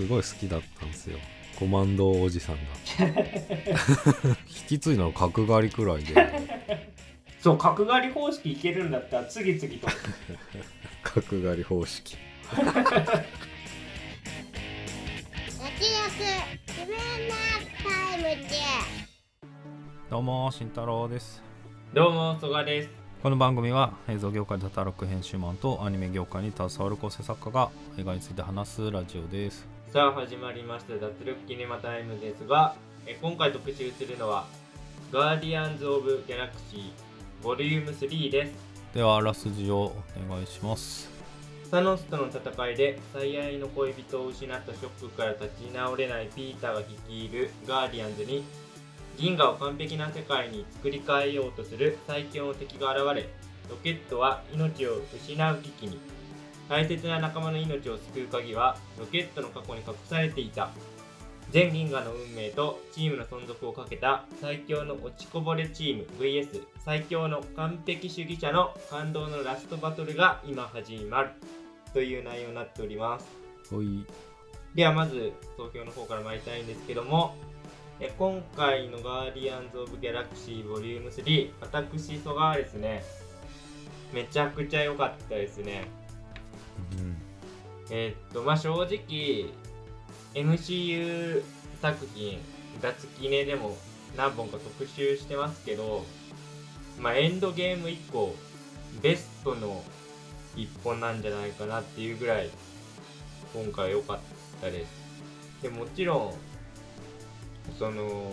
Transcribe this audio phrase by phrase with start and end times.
[0.00, 1.18] すごい好きだったんですよ。
[1.58, 2.62] コマンドおじさんが。
[4.48, 6.14] 引き継いだの角刈りくらいで。
[7.38, 9.88] そう角刈り方式いけるんだったら次々と。
[11.20, 12.16] 角刈り方式。
[20.08, 21.42] どうも慎太郎です。
[21.92, 22.88] どうも曽我です。
[23.22, 30.94] この番組は映像業界で働く編集マンとアニメ業界に携わる構成作家が映画について話すラジオですさあ始まりました。
[30.94, 32.76] 脱力キネマタイムですが
[33.08, 34.46] え今回特集するのは
[35.10, 36.82] ガーディアンズ・オブ・ギャラクシー
[37.42, 38.52] ボリューム3です。
[38.94, 39.92] ではあらすじを
[40.26, 41.10] お願いします。
[41.68, 48.44] サノスとの戦いで最愛の恋人を失ったショックから立ち直れないピーターが率いるガーディアンズに
[49.18, 53.28] 銀河を完璧な世界に作り変えようとする最強の敵が現れ
[53.68, 55.98] ロケットは命を失う危機に
[56.70, 60.70] 大切な仲間の命を救う鍵はロケットの過去に隠されていた。
[61.50, 71.30] 全銀河の運命とチームの存続をかけた最強の落ちこぼれチーム VS 最強の完璧主義者の感動のラストバトルが今始まる。
[71.92, 73.26] という内容になっております。
[74.76, 77.34] ではまず投票の方から参りたいんですけども
[77.98, 83.02] え今回のガーディアンズ・オブ・ギャラクシーボリューム3私ソガーですね。
[84.14, 85.88] めちゃくちゃ良かったですね。
[85.94, 85.99] うん
[87.90, 89.46] えっとまあ正直
[90.34, 91.42] MCU
[91.82, 92.38] 作品
[92.80, 93.76] 脱キネでも
[94.16, 96.04] 何本か特集してますけど
[97.00, 98.34] まあエンドゲーム以降
[99.02, 99.82] ベストの
[100.56, 102.50] 一本なんじゃないかなっていうぐらい
[103.54, 104.18] 今回良かっ
[104.60, 105.00] たです。
[105.62, 106.34] でもちろん
[107.78, 108.32] その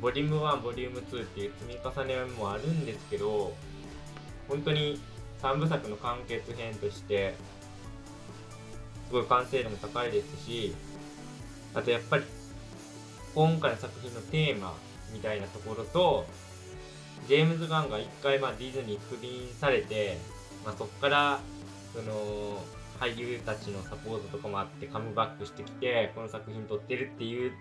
[0.00, 3.54] ボリューム1ボリューム2っていう積み重ねもあるんですけど
[4.48, 5.00] 本当に
[5.44, 7.34] 3部作の完結編として
[9.08, 10.74] すごい完成度も高いですし
[11.74, 12.24] あとやっぱり
[13.34, 14.74] 今回の作品のテーマ
[15.12, 16.24] みたいなところと
[17.28, 20.16] ジェームズ・ガンが一回まあディズニークビンされて、
[20.64, 21.40] まあ、そこから
[21.92, 22.62] その
[22.98, 27.52] 俳優たちのサポートとかもあってカムバックしてきてこの作品撮ってるっていう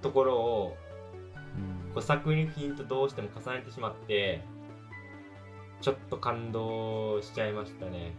[0.00, 0.76] ところを
[1.92, 4.42] こう作品とどうしても重ねてしまって
[5.84, 8.14] ちょっと感動しちゃいましたね。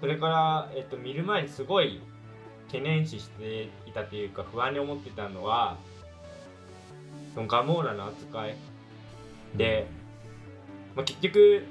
[0.00, 2.00] それから、えっと、見る前にすごい
[2.68, 5.76] 懸念視していたというか不安に思ってたのは
[7.34, 8.56] そのガモーラの扱い。
[9.54, 9.86] で、
[10.96, 11.66] まあ、結局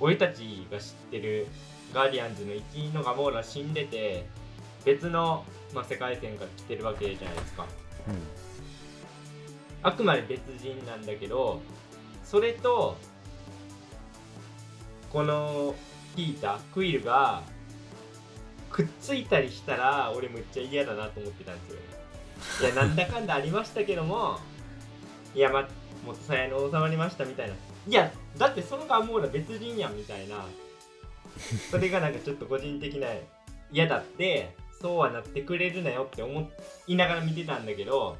[0.00, 1.46] 俺たちが知ってる
[1.94, 4.26] ガーディアンズの一員のガモーラ死んでて
[4.84, 7.66] 別の、まあ、世界線から来てるわけじゃないですか。
[9.84, 11.62] あくまで別人なんだけど
[12.24, 12.96] それと
[15.12, 15.74] この
[16.16, 17.42] ピータークイルが
[18.70, 21.70] くっついたりしたら俺むっちゃ嫌だなと思ってたんで
[22.50, 24.38] すよいや なんだかんだありましたけども
[25.34, 25.68] いやま
[26.06, 27.54] 元さやの収まりましたみたいな。
[27.88, 30.44] いやだってそのガモーラ別人やんみたいな。
[31.70, 33.08] それがなんかちょっと個人的な
[33.72, 36.50] 嫌だってそうはなってくれるなよって思
[36.86, 38.16] いながら見てたんだけど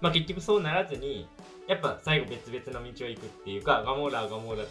[0.00, 1.28] まあ結局そうならずに
[1.66, 4.64] やっぱ最後別々の道を行くっていうかガモーラはガモーラ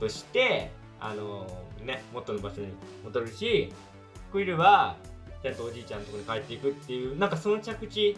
[0.00, 0.70] として
[1.00, 1.46] あの
[1.82, 2.68] ね元の場所に
[3.04, 3.72] 戻るし
[4.32, 4.96] クイルは
[5.42, 8.16] ちゃんとおじいちゃんのところに帰っていくっていうなんかその着地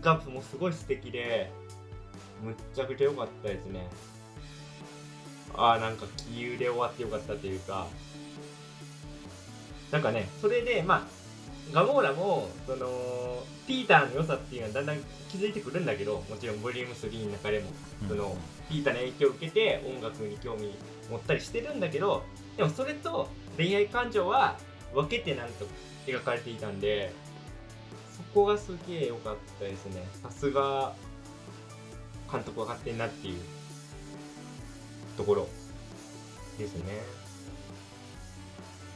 [0.00, 1.50] がもすごい素敵で
[2.42, 3.86] むっちゃくちゃ良かったですね。
[5.54, 7.86] ああなんか気流で終わってよかったというか。
[9.90, 14.96] なんかねそれでまあガモーラもそのピーターの良さっていうのはだんだん
[15.30, 17.66] 気づいてくるんだけどもちろんボリューム3の中でも
[18.08, 18.36] その
[18.68, 20.74] ピーターの影響を受けて音楽に興味
[21.08, 22.24] 持ったりしてるんだけど
[22.56, 24.58] でもそれと恋愛感情は
[24.92, 25.52] 分けてなんか
[26.04, 27.12] 描かれていたんで
[28.16, 30.04] そこがすげえ良かったですね。
[30.20, 30.92] さすが
[32.30, 33.40] 監督分かってんなっていう
[35.16, 35.48] ところ
[36.58, 37.02] ですね。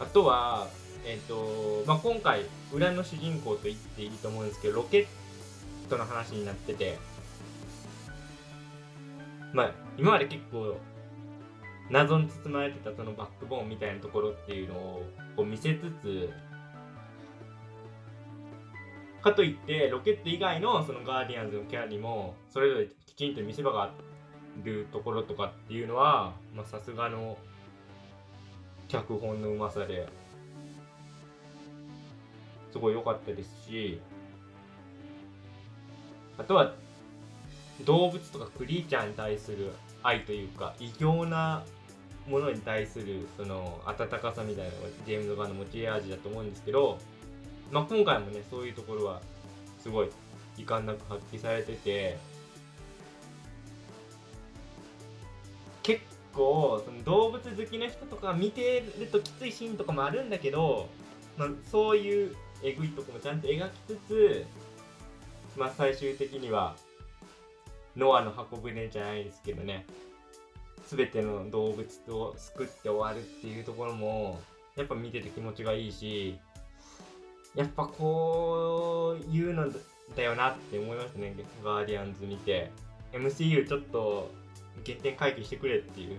[0.00, 0.66] あとは
[1.06, 2.42] えっ、とまあ今回
[2.72, 5.06] 裏の主人公と言っていいと思うんですけどロケッ
[5.90, 6.98] トの話になってて
[9.52, 10.76] まあ今まで結構
[11.90, 15.02] 謎に包まれてたそのバックボーンみたいなところっていうのを
[15.36, 16.30] こう見せつつ
[19.22, 23.90] かといってロケット以外のそのガーディアンズのキャラにもそれぞれきちんと見せ場があ
[24.62, 26.34] るところとかっていうのは
[26.66, 27.36] さすがの
[28.88, 30.08] 脚本のうまさで
[32.74, 34.00] すごい良かったですし
[36.36, 36.74] あとは
[37.84, 39.72] 動物とかクリーチャーに対する
[40.02, 41.62] 愛というか異形な
[42.28, 46.98] ものに対するその温かさみたいなのがジェームズ・ガンの持ち味だと思うんですけど、
[47.70, 49.20] まあ、今回もねそういうところは
[49.80, 50.10] すごい
[50.58, 52.18] 遺憾なく発揮されてて
[55.84, 56.02] 結
[56.34, 60.88] 構その動物好きな人とか見てるときついシーンとかもあるんだけど、
[61.38, 64.46] まあ、そういうえぐいとこもちゃんと描きつつ、
[65.56, 66.76] まあ、最終的には
[67.96, 69.86] ノアの箱舟じゃないですけどね。
[70.88, 74.40] 全ての動物と救って終わるっていうところも
[74.76, 76.38] やっぱ見てて気持ちがいいし
[77.54, 79.72] やっぱこういうの
[80.14, 81.34] だよなって思いましたね。
[81.64, 82.70] ガーディアンズ見て。
[83.12, 84.30] MCU ちょっと
[84.84, 86.18] 原点回帰してくれっていう。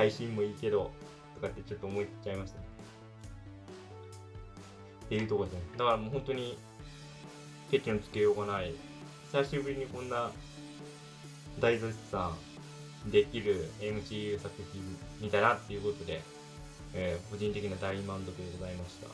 [0.00, 0.90] 配信もいいけど
[1.34, 2.69] とかってちょっと思っちゃいましたね。
[5.10, 6.56] ていうところですねだからもう本当に
[7.70, 8.72] ケチのつけようがない。
[9.32, 10.32] 久しぶりにこんな
[11.60, 12.32] 大絶賛
[13.06, 14.82] できる MCU 作品
[15.20, 16.20] 見たなっていうことで、
[16.94, 19.06] えー個人的な大満足でございました。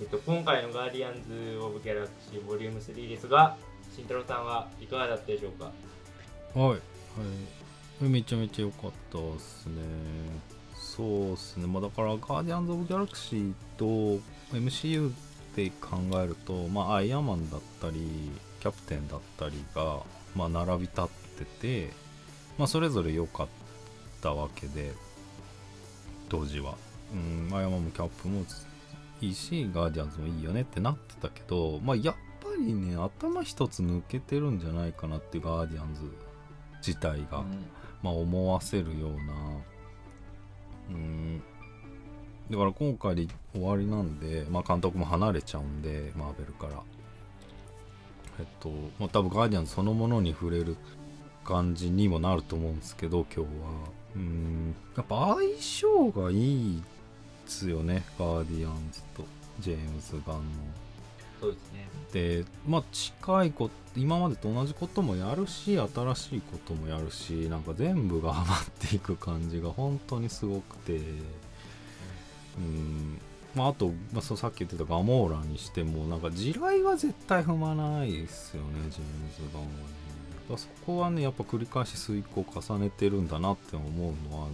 [0.00, 3.56] えっと、今回のガーディアンズ・オブ・ギャラクシーボリューム3ですが、
[3.94, 5.70] 慎太郎さんはいかがだったでしょうか？
[6.58, 9.80] はい、はい、めちゃめちゃ良かったですね。
[10.96, 11.66] そうっすね。
[11.66, 13.84] まあだからガーディアンズ・オブ・ギャラクシーと
[14.52, 15.12] MCU
[15.56, 18.30] で考えるとまあアイアンマンだったり
[18.60, 20.00] キャプテンだったりが
[20.36, 21.04] まあ並び立っ
[21.38, 21.90] てて
[22.58, 23.46] まあそれぞれ良かっ
[24.20, 24.92] たわけで
[26.28, 26.74] 当時は。
[27.12, 27.16] う
[27.52, 28.44] んアイアンマンもキャップも
[29.20, 36.00] いいしガーディアンズもいいよねってなってたけどまあやっぱりね頭一つ抜けてるんじゃないかなっていうガーディアンズ
[36.86, 37.44] 自体が、
[38.02, 39.32] まあ、思わせるような
[40.90, 41.42] うん。
[42.50, 46.82] だから今回で終わりなんで、まあ、監督も離れちゃうんでマーベルから。
[48.38, 50.76] えっと、まあ、多分ガーディアンズそのものに触れる
[51.44, 53.46] 感じにもなると思うんですけど今日は。
[54.16, 54.74] うん。
[54.96, 56.82] やっぱ相性がいい
[57.44, 59.24] ですよねガーディアンズと
[59.60, 60.42] ジェームズ・ガンの。
[61.44, 61.88] そうですね。
[62.12, 71.00] でまあ近いこ今までと同じこともやるし新しいこともやるしなんか全部がハマっていく感じが本当にすごくて。
[72.56, 73.20] うん。
[73.54, 79.74] まああと、まあ、そうさっき言ってたガモーラにしてもなんか地雷は絶対踏まないですよねジェームズ・ガンはね
[80.50, 84.48] だそこはねやっぱ繰り返し遂行重ねてるんだなって思うのは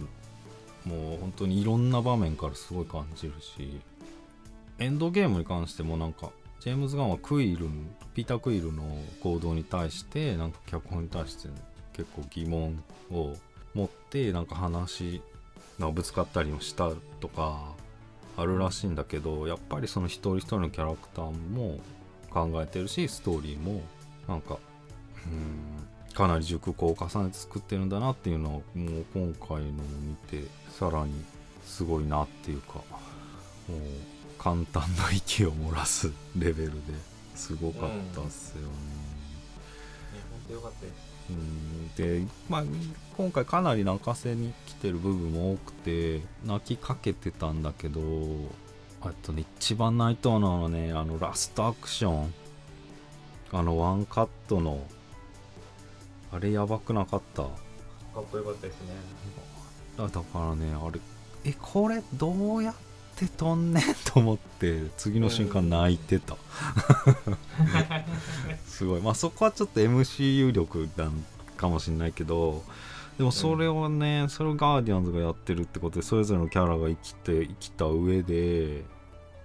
[0.85, 3.81] もう本当にいろんな場面からすごい感じるし
[4.79, 6.29] エンドゲームに関してもなんか
[6.61, 7.67] ジェームズ・ガンはクイル
[8.13, 8.83] ピーター・クイルの
[9.23, 11.49] 行動に対してなんか脚本に対して
[11.93, 13.33] 結構疑問を
[13.73, 15.23] 持ってなんか話
[15.79, 17.73] なんかぶつかったりもしたとか
[18.37, 21.79] あるらしいんだけどやっぱりその一人一人のキャラクターも
[22.29, 23.81] 考えてるしストーリーも
[24.27, 24.59] なんか
[25.25, 29.61] うんかなり熟考を重ねて作ってるんだなっていうのはもう今回のを
[30.01, 31.13] 見てさらに
[31.65, 32.75] すごいなっていうか
[33.67, 33.79] もう
[34.41, 36.79] 簡単な息を漏らすレベルで
[37.35, 38.67] すごかったっすよね。
[38.67, 38.71] ね、
[40.31, 41.11] 本当よかったです。
[41.29, 42.63] うんで、まあ、
[43.17, 48.01] 今回かなり泣かせに来てる部分も多くて泣きかけてたんだけど
[49.01, 52.33] あとね一番泣いたのはねあのラストアクション
[53.51, 54.83] あのワンカットの
[56.33, 58.87] あれやばくなかったかっこよかったですね。
[59.97, 60.99] だだからねあれ
[61.45, 62.90] えこれどうやって
[63.29, 66.35] 飛んねんと思って次の瞬間泣いてた、
[68.65, 69.01] すごい。
[69.01, 71.23] まあそこはちょっと MCU 力なん
[71.57, 72.63] かもしんないけど
[73.17, 78.83] でもそれをね、それをガーディアンズがやってるってことでそれぞれのキャラが生きて生きた上で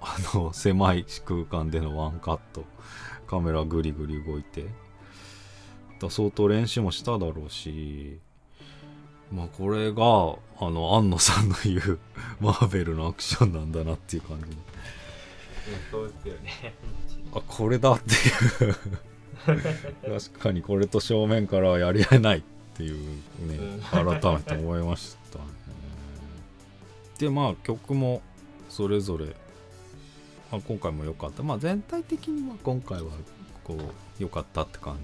[0.01, 2.65] あの狭い空間でのワンカット。
[3.27, 4.67] カメラグリグリ動いて。
[6.11, 8.21] 相当練習もしただろうし
[9.33, 10.03] まあこれが
[10.59, 11.99] あの安野さんの言う
[12.41, 14.45] マーベルのアクションなんだなっていう感じ。
[14.45, 14.57] うん
[15.91, 16.75] そうですよね。
[17.35, 18.77] あこれだっていう。
[19.47, 22.43] 確かにこれと正面からはやり合えないっ
[22.75, 23.81] ていうねうん
[24.21, 25.45] 改めて思いましたね。
[27.19, 28.23] でまあ曲も
[28.69, 29.27] それぞれ、
[30.51, 31.43] まあ、今回も良かった。
[31.43, 33.11] まあ全体的には今回は
[33.65, 34.99] こう良かったって感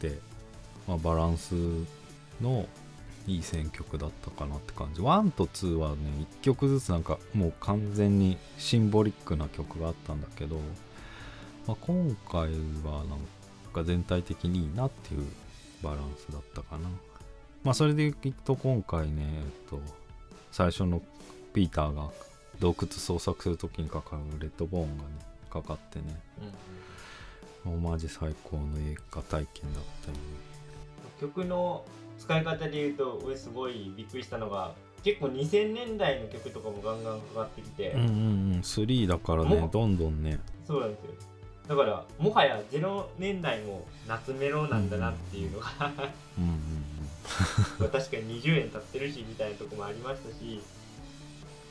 [0.00, 0.18] じで、
[0.86, 1.54] まあ、バランス
[2.40, 2.66] の
[3.26, 5.00] いい選曲だったかなって感じ。
[5.00, 5.96] 1と2はね
[6.40, 10.56] 1曲ずつなんかもう完全にシンボリックな曲があったんだけど、
[11.66, 12.42] まあ、今回
[12.84, 13.18] はなん
[13.72, 15.24] か全体的にいいなっていう
[15.82, 16.88] バランスだったかな。
[17.64, 19.80] まあそれでいくと今回ねえっと
[20.50, 21.00] 最初の
[21.54, 22.10] ピーターが
[22.60, 25.10] 洞窟捜索する時にかかるレッドボーンがね
[25.50, 26.20] かかってね
[27.64, 30.20] うんもうマジ最高の映画体験だったよね
[31.20, 31.84] 曲の
[32.22, 40.38] 使い方で言うと俺すごいびっくりしたのが結構2000年代の曲とかもガンガンかかってきて、うんうんうん3だからねどんどんね。
[40.64, 41.10] そうなんですよ。
[41.66, 45.68] だからもはや0年代も夏メロなんだなっていうのが、
[46.38, 46.58] うんうん
[47.78, 50.60] まあ確かに20年経ってるしみたいなとこもありましたし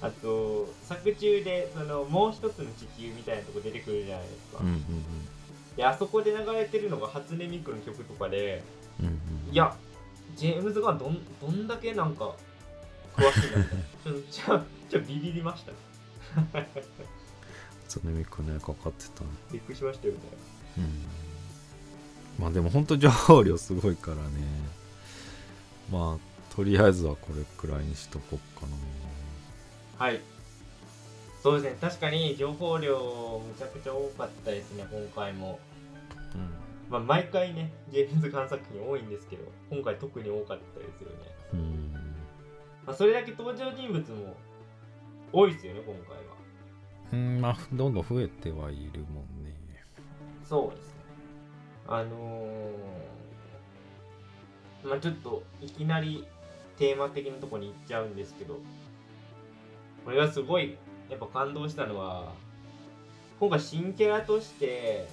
[0.01, 4.81] あと作中でそのもう一つの地球みたいなとこ出てくるじゃないですか、うんうんうん。
[5.77, 8.63] であそこで流れてるのが初音ミクの曲とかで
[8.99, 9.53] うんうん。
[9.53, 9.73] いや
[10.35, 12.35] ジェームズ・ガンどんどんだけなんか
[13.15, 15.71] 詳しいなちょちょちょビビりました。
[17.85, 19.23] 初音ミクねかかってた。
[19.23, 20.19] ねびっくりしましたよね。
[20.77, 21.05] うん。
[22.39, 24.21] まあでも本当情報量すごいからね。
[25.91, 28.65] まあとりあえずはこれくらいにしとこっか
[29.99, 30.05] な。
[30.05, 30.21] はい。
[31.43, 31.77] そうですね。
[31.81, 35.59] 確かに情報量むちゃくちゃ多かったですね今回も
[36.91, 41.15] まあ毎回ねジェームズ・ガン作品多いんですけど今回特に多かったですよね。
[41.53, 41.59] うん。
[41.59, 41.91] うん
[42.85, 44.35] まあ、それだけ登場人物も
[45.31, 46.21] 多いですよね今回は。
[47.13, 49.55] うんまあどんどん増えてはいるもんね。
[50.43, 50.93] そうですね。
[51.87, 56.27] あのー、まあちょっといきなり
[56.77, 58.59] テーマ的なとこに行っちゃうんですけど
[60.03, 60.77] これがすごい
[61.09, 62.33] やっぱ感動したのは
[63.39, 65.07] 今回新キャラとして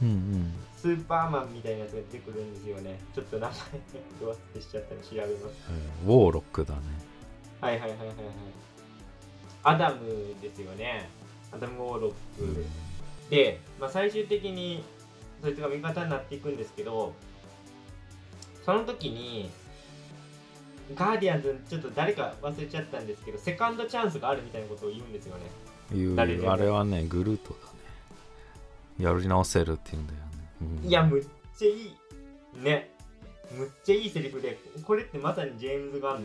[0.00, 3.00] うんうんスーパーマンみたいなやつが出てくるんですよね。
[3.14, 3.56] ちょっと名前
[4.20, 5.54] ど忘れしちゃったら調べます。
[5.70, 6.80] えーウォーロックだね。
[7.62, 8.16] はいはいはいはいはい。
[9.62, 11.08] アダムですよね。
[11.52, 12.66] アダム・ウォーロック、
[13.30, 14.84] で、まあ、最終的に
[15.40, 17.14] そいつが味方になっていくんですけど
[18.66, 19.50] その時に
[20.94, 25.44] ガーディアンズちょっと誰か忘れちゃったんですけどセカンドチャンスがあるみたいなことを言うんですよね。
[25.94, 27.58] いうあれはねグルートだ
[28.98, 29.06] ね。
[29.06, 30.18] やり直せるって言うんだよ
[30.84, 32.62] いやむっちゃいい。
[32.62, 32.94] ね。
[33.56, 36.24] むっちゃいいセリフでこれってまさにジェームズ・ガン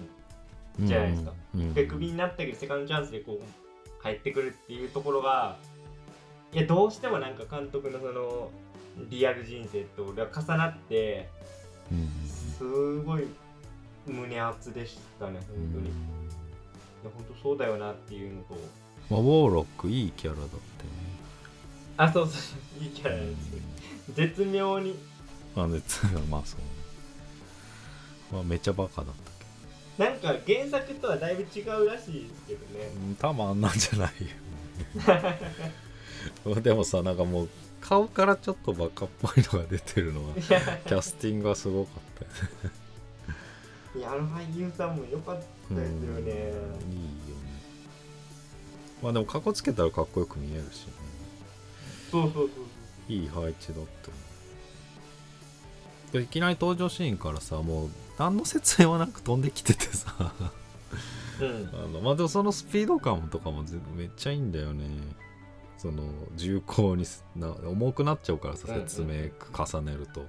[0.80, 1.34] じゃないですか、
[1.74, 5.58] でクビになったけどセカンドチャンスでこう帰ってくるっていうところが
[6.54, 8.50] いやどうしてもなんか監督のその
[9.10, 11.30] リアル人生と俺は重なって
[11.92, 13.28] うんすごい
[14.08, 15.42] 胸熱でしたね本
[15.74, 15.90] 当に、い
[17.04, 18.56] や本当そうだよなっていうのと。
[19.10, 20.60] まあ、ウォーロックいいキャラだってね
[22.00, 22.84] あそうそう。
[22.84, 23.60] いいキャラですよ
[24.16, 24.98] 絶妙に。
[25.54, 26.62] まあ熱がまあそう。
[26.62, 26.66] ね
[28.32, 29.14] まあめっちゃバカだっ
[29.98, 32.90] たけなんか原作とはだいぶ違うらしいですけどね。
[32.96, 34.12] どうん多分あんなんじゃない
[36.46, 36.56] よ。
[36.62, 37.50] でもさなんかもう
[37.82, 42.32] 顔からちょっとバカっぽいのが出てるのはキャスティングがすごかったよ
[42.64, 42.72] ね。
[43.98, 45.76] いやあの俳優さんも良かったですよね。
[45.76, 46.54] うんいいよね。
[49.04, 50.86] まあでもかっこつけたらかっこよく見えるし。
[50.86, 50.99] ね
[52.12, 52.50] そうそうそう
[53.12, 53.80] いい配置だって。
[53.80, 53.84] 思
[56.12, 60.34] うでいきなり登場シーンからさもう何の説明もなく飛んできててさ。
[61.42, 61.70] うん。
[61.74, 64.86] あのまあでもそのスピード感とかもぜめっちゃいいんだよね。
[65.78, 66.04] その
[66.36, 68.76] 重厚にすな重くなっちゃうからさうん。
[68.76, 70.26] うん説明重ねると。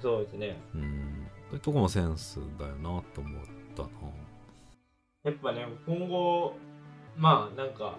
[0.00, 0.60] そうですね。
[0.74, 1.26] うん。
[1.48, 3.44] そういうとこもセンスだよなと思っ
[3.76, 3.88] たな。
[5.24, 6.54] やっぱね今後
[7.16, 7.98] まあなんか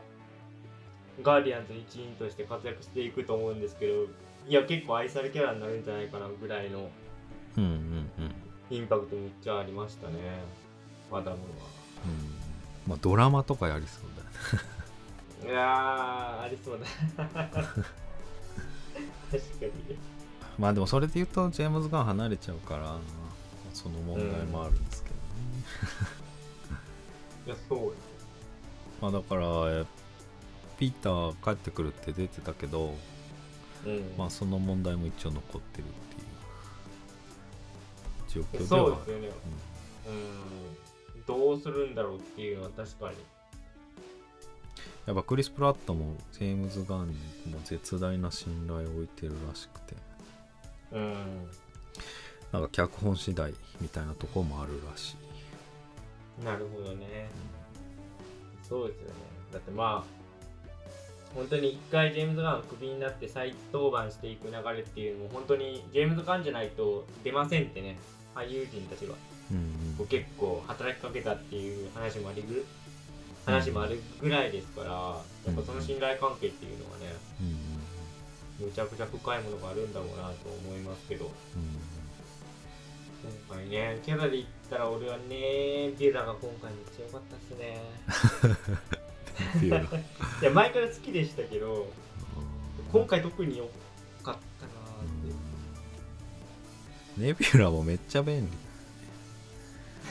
[1.23, 4.05] ガーディアンズ一員として活躍していくと思うんですけど
[4.47, 6.89] いや結構愛されキャラになるんじゃないかなぐらいの
[7.57, 8.31] うんうんうん
[8.71, 10.13] インパクトめっちゃありましたね。
[11.11, 11.41] マダムうん。
[12.87, 15.49] まあドラマとかやりそうだよね。
[15.49, 16.79] はいやーありそう
[17.17, 17.25] だ。
[17.25, 17.61] 確か
[19.59, 19.61] に。
[19.61, 19.71] ね
[20.57, 22.97] まあでもそれで言うとジェームズ・ガン離れちゃうから
[23.73, 25.21] その問題もあるんですけどね、
[27.47, 27.79] いやそう。
[27.91, 27.99] で す
[29.01, 29.41] まあだから
[29.81, 29.85] え
[30.81, 32.95] ピーター帰ってくるって出てたけど
[33.85, 34.13] うん。
[34.17, 35.87] まあその問題も一応残ってるっ
[38.29, 38.67] ていう状況では。
[38.67, 39.29] そうですよね。
[40.07, 41.25] うん。
[41.27, 43.15] どうするんだろうっていうのは確かに。
[45.05, 47.13] やっぱクリス・プラットもジェームズ・ガンに
[47.53, 49.95] も絶大な信頼を置いてるらしくて。
[50.93, 51.47] うん。
[52.51, 55.15] なんか脚本次第みたいなところもあるらし
[56.41, 57.29] い、なるほどね。
[58.67, 59.13] そうですよね。
[59.53, 60.20] だってまあ
[61.35, 67.97] 本当に一回ジェームズ・ガンがクビになって再登板していく流れっていうのも本当にジェームズ・ガンじゃないと出ませんってね。
[68.35, 69.15] 俳優陣たちが
[69.51, 72.65] うん結構働きかけたっていう話もありぐ
[73.45, 77.05] 話もあるぐらいですからやっぱその信頼関係っていうのはね
[77.41, 81.25] うんうんむちゃくちゃ深いものがあるんだろうなと思いますけど。
[81.25, 81.31] うん
[83.47, 87.79] 今回ねキャラで言ったら俺はねビュラが今回めっちゃ良かったっすね
[89.57, 89.83] っていうのい
[90.43, 91.87] や前から好きでしたけど
[92.91, 93.73] 今回特に良かっ
[94.23, 94.37] たなーっ
[97.15, 97.21] て。
[97.21, 98.47] ネビュラもめっちゃ便利。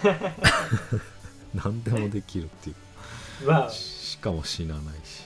[1.55, 3.47] 何でもできるっていう。
[3.47, 3.71] まあ。
[3.71, 5.25] しかも死なないし。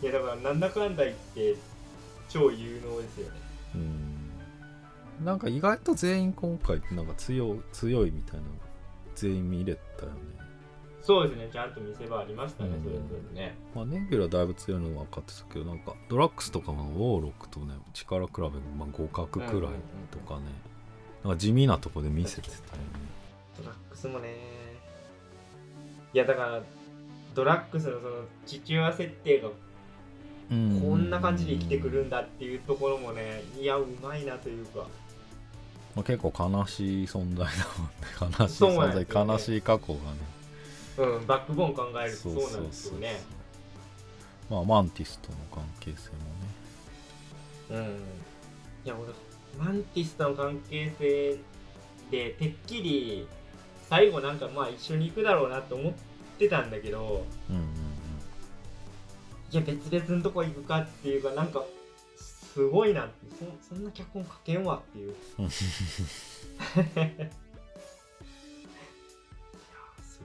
[0.02, 1.56] いやだからなんだかんだ言って
[2.28, 3.40] 超有能ですよね。
[3.74, 4.30] うん。
[5.24, 8.42] なんか意外と全員今回なんか強強いみたいな
[9.16, 10.18] 全員見れたよね
[11.02, 12.82] そうですねちゃんと見せ場ありましたね、うん。
[12.82, 13.02] それぞ
[13.34, 13.56] れね。
[13.74, 19.72] まあネビュラだいぶ強いのは分かってたけどなんかドラッグスとかもウォーロックとね力比べもまあ互角くらい
[20.10, 20.46] とかね、
[21.24, 22.64] なんか地味なとこで見せてたよね。
[23.58, 24.28] ドラッグスもね。
[26.12, 26.62] いやだから
[27.34, 29.48] ドラッグスのその父親設定が
[30.48, 34.86] こんな感じで生きてくるんだっていうところもねいやうまいなというか。
[35.94, 37.52] まあ、結構悲しい存在だ
[38.22, 38.36] もんね。
[38.38, 39.32] 悲しい存在、ね。
[39.32, 40.18] 悲しい過去がね
[40.98, 43.20] うんバックボーン考えるとそうなんですよね。
[44.50, 46.10] まあマンティスとの関係性
[47.70, 47.80] もね。
[47.86, 47.96] うん。
[48.84, 49.12] いや俺
[49.64, 51.38] マンティスとの関係性
[52.10, 53.28] でてっきり
[53.88, 55.92] 最後なんかまあ一緒に行くだろうなって思っ
[56.38, 57.64] てたんだけどうんうん
[59.52, 61.64] いや別々のとこ行くかっていうかなんか
[62.16, 63.14] すごいなって。
[63.40, 65.14] そそんな脚本書けんわっていう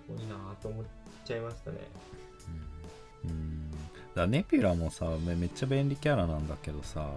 [0.08, 0.86] ごいなと思っ
[1.24, 1.78] ちゃいましたね。
[3.24, 3.30] うん。
[3.30, 3.72] うん。
[4.16, 7.10] だネピュラもさめめっちゃ便利キャラなんだけどさ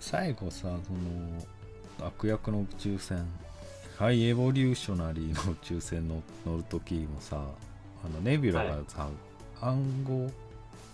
[0.00, 0.78] 最後さその
[2.06, 3.26] 悪役の宇宙船
[3.96, 9.08] ハイエボリューショナリーの宇宙船の乗る時もさあのネビュラがさ、
[9.62, 10.30] 暗号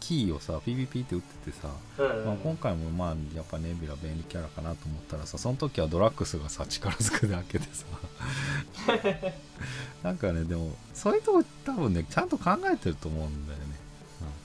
[0.00, 7.85] キーをさ PVP って打っててさ、うん、まあ、今回もまあやっぱネビュラ便利キャラかなと思ったらさその時はドラッグスがさ力ずくで開けてさ。
[10.02, 13.66] なんかねでもそういうとこ多分ねちゃんと考えてると思うんだよね。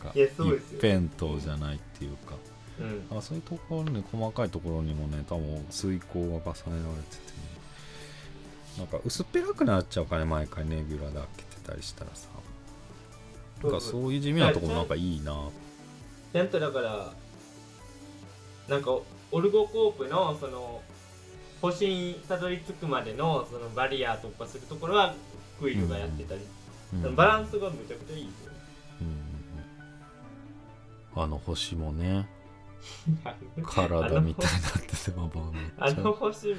[0.04, 0.30] なんか一
[0.76, 2.36] 辺倒じゃないっていうか。
[2.80, 3.18] うん。
[3.18, 7.46] あそういうところね細かいところにもね多分遂行が重ねられててね。
[8.78, 12.28] なんか薄っぺらくなっちゃうかね毎回ネビュラで開けてたりしたらさ
[13.72, 15.34] かそういう地味なところなんかいいな。
[16.34, 17.14] ちゃんとだから
[18.68, 18.92] なんか
[19.32, 20.82] オルゴコープのその
[21.62, 25.16] 星にたどり着くまでのそのバリア突破するところは
[25.60, 26.42] クイルがやってたり、
[26.94, 27.16] うん。
[27.16, 28.58] バランスがめちゃくちゃいいですよね
[31.16, 32.28] うんあの星もね。
[33.66, 36.02] 体みたいになっててまあまあめっあちゃ。
[36.02, 36.56] の星も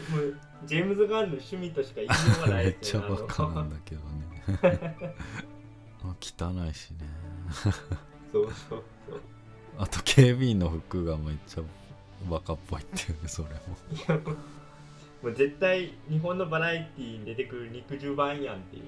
[0.64, 4.96] ジェームズ・ガンの趣味としか言いようがない めっちゃバカなんだけどね
[6.10, 6.98] あ汚いしね。
[8.32, 8.82] そうそうそう。
[9.78, 11.62] あと警備員の服がめっちゃ
[12.30, 13.54] バカっぽいっていうねそれも。
[13.92, 14.16] いや
[15.22, 18.82] もう絶対日本のバラエティーに出てくる肉汁版やんっていう。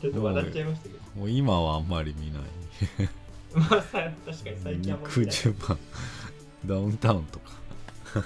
[0.00, 0.98] ちょっと笑っちゃいましたけど。
[1.16, 2.42] もう今はあんまり見ない。
[3.54, 5.34] まあさ確かに最近はもう肉見ない。
[5.34, 5.78] 十番
[6.64, 7.52] ダウンタウンとか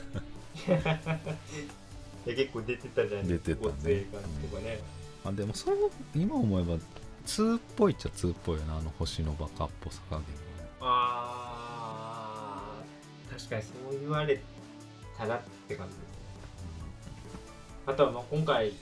[2.26, 3.66] いや結構出てたじゃん出てたね。
[3.66, 4.80] ごつええ感じとかね、
[5.24, 6.74] あでもそれも今思えば
[7.26, 10.24] 2っぽいっちゃ2っぽいよなあの星のバカっぽさ加減
[10.80, 14.40] あー確かにそう言われ
[15.16, 16.06] たらって感じですね。
[17.86, 18.72] あとはまあ今回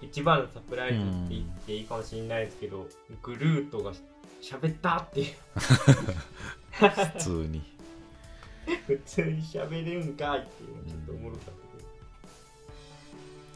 [0.00, 2.86] 一番のサプライズって言っていいかもしれないですけど、
[3.22, 3.92] グルートが
[4.42, 5.34] 喋ったっていう。
[6.70, 7.62] 普通に。
[8.86, 11.63] 普通に喋れんかいっていうのちょっとおもろかった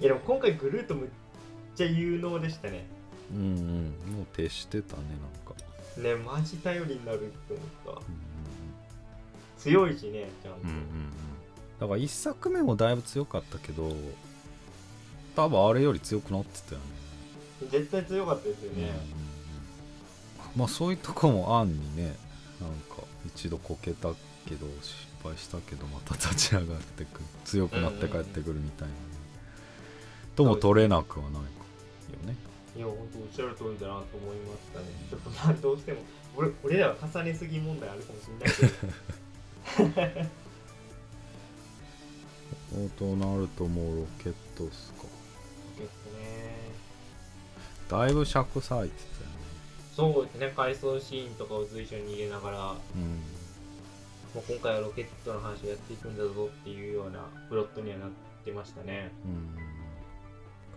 [0.00, 1.08] いやでも今回グルートむっ
[1.74, 2.86] ちゃ有能でしたね。
[3.32, 4.16] うんうん。
[4.16, 5.60] もう徹してたねなんか。
[6.00, 8.00] ねマジ頼りになるって思った。
[8.00, 8.04] うん
[9.58, 10.82] 強いしねちゃんと、うんうんうん。
[11.80, 13.92] だから1作目もだいぶ強かったけど
[15.34, 16.86] 多分あれより強くなってたよね。
[17.68, 19.28] 絶対強かったですよね、うん
[20.56, 22.14] まあそういうとこも案にね
[22.60, 24.08] なんか一度こけた
[24.46, 27.24] けど失敗したけどまた立ち上がってくる。
[27.44, 28.94] 強くなって帰ってくるみたいな、
[30.38, 31.38] とも取れなくはないか。
[31.40, 31.46] よ
[32.26, 32.36] ね。
[32.76, 34.86] いや本当おっしゃる通りだなと思いましたね。
[35.10, 35.98] ちょっとまあどうしても
[36.36, 40.28] 俺俺らは重ねすぎ問題あるかもしれないけど。
[42.98, 45.04] となるともうロケットっすか？
[45.80, 46.70] えっとね
[47.88, 49.36] だいぶ尺割いてたよね。
[49.96, 50.52] そうですね。
[50.56, 54.40] 回想シーンとかを随所に入れながらもうん。
[54.40, 58.10] う今回はロケットの話をやっていくんだぞっていうようなプロットにはなっ
[58.44, 59.10] てましたね。
[59.24, 59.77] うん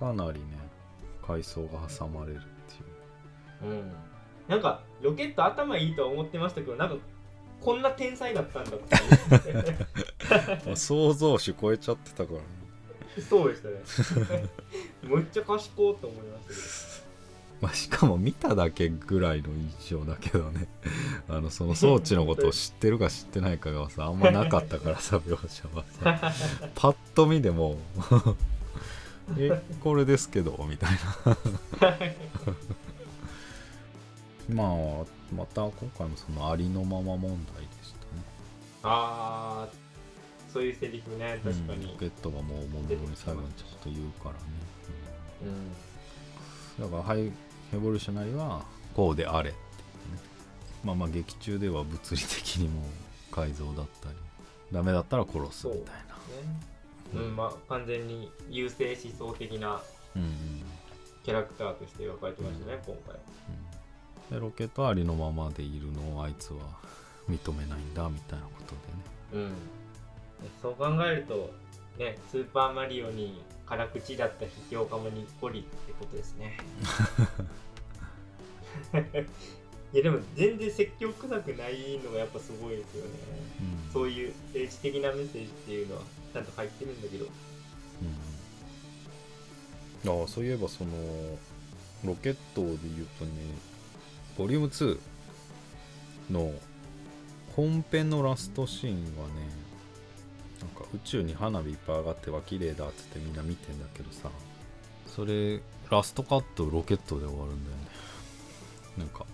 [0.02, 0.46] かなりね
[1.26, 3.72] 階層が挟まれるっていう。
[3.72, 3.92] うん。
[4.48, 6.96] なんかロケット頭いいとは思ってましたけどなんか
[7.62, 8.80] こんな天才だったんだっ
[10.66, 10.74] て。
[10.76, 12.46] 想像種超えちゃってたからね。
[13.30, 14.50] そうでしたね。
[15.04, 17.02] むっちゃ賢いと思いましたけど。
[17.62, 20.68] まあ、しかも見ただけぐらいの印象だけどね。
[21.30, 26.34] あのその装置のことを知ってるか知ってないかがさあんまなかったからさ描写はさ。
[26.74, 27.78] パッと見でも
[29.38, 30.91] えこれですけどみたい
[31.26, 31.38] な。
[34.54, 34.67] まあ
[35.34, 38.24] また今回もそのありのまま問題でしたね。
[38.84, 39.74] ああ
[40.52, 41.86] そういうセリフね確かに。
[41.86, 44.39] うんロケットがもう物に最後にちょっと言うからね、
[45.44, 46.84] うん。
[46.84, 46.91] うん。
[46.91, 47.32] だからハイ
[47.72, 49.62] ヘボリューショナリーはこうであれってい
[50.12, 50.22] うね。
[50.84, 52.82] まあまあ劇中では物理的にも
[53.32, 54.15] 改造だったり
[54.72, 56.15] ダメだったら殺すみたいな。
[56.15, 56.71] ね
[57.13, 57.36] うん。
[57.36, 59.82] まあ完全に優勢思想的な
[61.24, 63.15] キャラクターとして描かれてましたね、今回。
[64.30, 64.36] うん。
[64.36, 66.60] でロケットはありのままでいるのをあいつは
[67.30, 68.52] 認めないんだみたいなこ
[69.32, 69.45] とでね。
[69.45, 69.54] うん。
[70.62, 71.52] そう考えると
[72.00, 76.58] ねスーパーマリオに辛口だった批評家もにっこりってことですね。
[79.93, 83.12] いやでも全然説教臭くないのがやっぱすごいですよね。
[83.60, 83.91] うん。
[83.91, 86.02] そういう政治的なメッセージっていうのは
[86.34, 87.26] ちゃんと入ってるんだけど。
[87.26, 87.32] うん
[90.04, 90.91] ああそういえばその
[92.04, 93.32] ロケットで言うとね
[94.36, 95.00] ボリューム2
[96.32, 96.52] の
[97.56, 99.34] 本編のラストシーンはね
[100.60, 104.30] なんか宇宙に花火いっぱい上がっては綺麗だっつってみんな見てんだけどさ
[105.06, 105.60] それ
[105.91, 107.84] ラストカットロケットで終わるんだよね。
[108.98, 109.26] なんか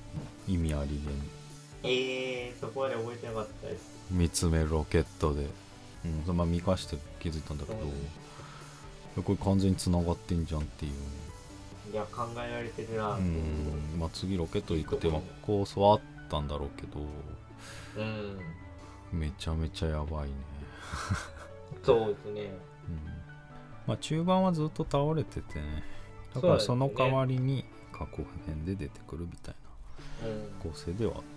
[0.47, 1.37] 意味ありげに。
[1.83, 3.97] えー、そこまで覚えてなかったです。
[4.09, 5.45] 見つめるロケットで、
[6.05, 6.37] うん。
[6.37, 7.79] まあ、見返して気づいたんだけど、
[9.17, 9.23] うん。
[9.23, 10.93] これ完全に繋がってんじゃんっていう。
[11.91, 13.21] いや考えられてるなう。
[13.21, 13.97] ん。
[13.97, 16.99] まあ、次ロケット行く手間構想はあったんだろうけど
[17.97, 20.35] うん、めちゃめちゃやばいね、
[21.83, 22.41] そうですね。
[22.87, 22.99] うん。
[23.87, 25.83] まあ、中盤はずっと倒れててね。
[26.35, 29.55] だからその代わりに過去編で出てくるみたい
[30.23, 30.41] うん。
[30.43, 31.21] な構成ではあっ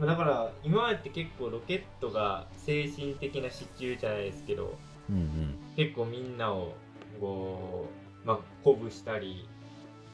[0.00, 4.74] だから今までって結構ロケットが精神的な支柱じゃないですけど
[5.08, 5.58] うんうん。
[5.76, 6.74] 結構みんなを
[7.20, 7.88] こ
[8.24, 9.48] うまあ鼓舞したり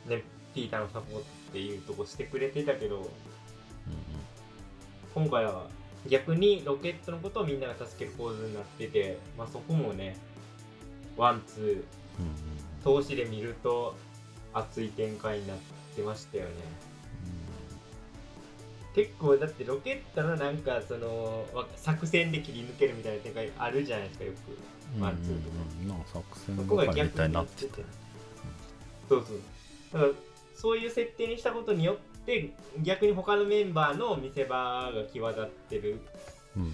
[0.06, 0.22] ね
[0.54, 3.08] ピーターのサポートっていうとこしてくれてたけど
[5.14, 5.66] 今回は
[6.08, 10.16] 逆にロケットのことをみんなが助ける構図になってて、まあ、そこもね
[11.16, 11.84] ワンツーうんうん。
[12.82, 13.94] 投資で見ると
[14.52, 15.56] 熱い展開になっ
[15.94, 16.50] てましたよね
[18.94, 24.35] 結構だってロケットのなんかそのわ作戦で切り抜けるみたいな展開あるじゃないですかよく。
[24.96, 25.57] うんワンツーとか。
[25.79, 27.85] うんうんなんか作戦そこが係みたい逆になっててたて
[29.09, 29.40] そうそう。
[29.92, 30.12] だから
[30.57, 32.50] そういう設定にしたことによって
[32.83, 36.00] 逆に他のメンバーの見せ場が際立ってる
[36.57, 36.72] うんうん。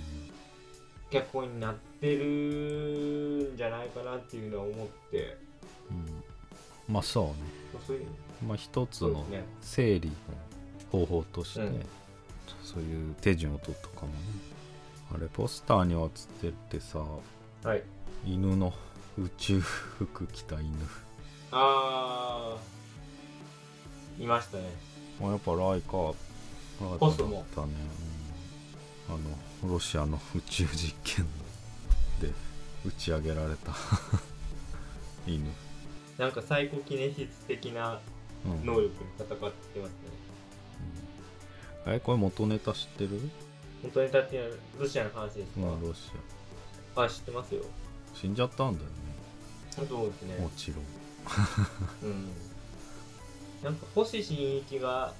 [1.10, 5.36] 脚本になってるんじゃないかなっていうのは思って。
[5.90, 6.94] うん。
[6.94, 7.22] まあそ
[7.90, 8.06] うね。
[8.46, 9.24] まあ一つの
[9.60, 10.14] 整理の
[10.90, 11.86] 方法として、うん
[12.66, 14.18] そういう手順を取ったかもね。
[15.14, 16.98] あれポスターには写ってってさ
[17.62, 17.82] はい。
[18.26, 18.72] 犬の
[19.16, 20.72] 宇宙服着た犬。
[21.52, 24.24] あー。
[24.24, 24.64] いましたね。
[25.20, 27.68] まあやっぱライカライカポスモだったね、
[29.10, 29.14] うん。
[29.14, 29.18] あ
[29.68, 31.24] のロシアの宇宙実験
[32.20, 32.34] で
[32.84, 33.72] 打ち上げられた。
[35.24, 35.48] 犬、
[36.18, 38.00] なんかサイコキネシス的な
[38.44, 39.88] うん能力に戦ってますね。
[40.20, 40.25] うん
[41.86, 43.20] えこれ元ネタ知ってる？
[43.82, 46.00] 本当にだってロシアの話ですか、まあロシ
[46.96, 47.62] あ知ってますよ。
[48.12, 48.92] ア死んじゃったんだよね。
[49.76, 50.38] そうですね。
[50.38, 50.76] もちろ
[52.08, 52.10] ん。
[52.10, 52.28] うん。
[53.62, 55.14] なんか星新一が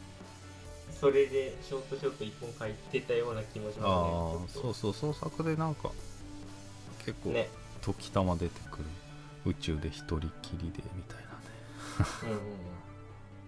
[1.01, 5.91] それでショートショート一本書いてたような気もしああますねそうそう創作でなんか
[7.05, 7.49] 結構ね。
[7.83, 8.85] 時たま出てくる。
[9.45, 11.37] 宇宙で一人きりでみたいなね。
[12.25, 12.43] うんうんうん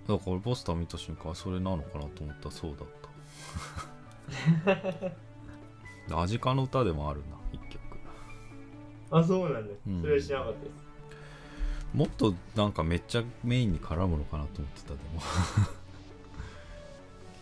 [0.09, 2.87] だからポスター見た瞬間それなのかなと思ったらそうだっ
[6.09, 6.09] た。
[6.23, 7.79] アジカの歌でもあるな一曲。
[9.11, 10.01] あそうなんだ、うん。
[10.01, 10.73] それは知らなかったです。
[11.93, 15.21] もっとなんかめっちゃメインに絡むのかなと思ってたでも。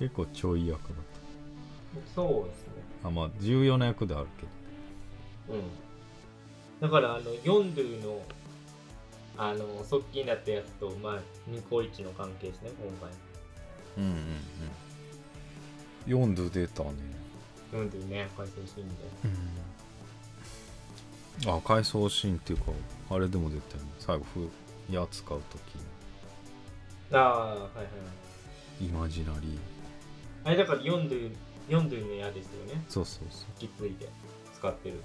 [0.01, 0.97] 結構ちょい役だっ
[2.15, 2.73] そうですね。
[3.03, 4.43] たあまあ重要な役であるけ
[5.53, 5.59] ど。
[5.59, 5.65] うん。
[6.81, 8.21] だからあのヨンドゥの
[9.39, 13.11] あの側近だったやつとまあニコイチの関係ですね今回。
[13.99, 14.17] うんうんうん。
[16.07, 16.91] 読んで出たね。
[17.73, 18.95] ヨンドゥね回想シーンで。
[21.47, 21.57] うん。
[21.57, 22.65] あ回想シーンっていうか
[23.11, 23.91] あれでも出たよね。
[23.99, 24.49] 最後ふ
[24.91, 25.61] 矢使う時
[27.13, 27.83] ああはいは
[28.81, 29.59] いイマジナリー。
[30.45, 31.31] あれだからヨンドゥ
[31.69, 32.83] ヨンドゥの矢ですよね。
[32.89, 33.49] そうそうそう。
[33.61, 34.09] 引き継いで
[34.55, 35.03] 使ってる。